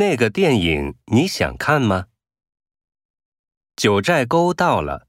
[0.00, 2.06] 那个电影你想看吗？
[3.76, 5.06] 九寨沟到了